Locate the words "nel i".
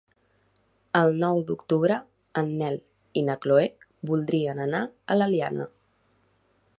2.61-3.25